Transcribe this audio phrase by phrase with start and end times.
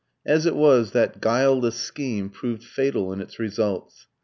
[0.25, 4.07] As it was, that guileless scheme proved fatal in its results.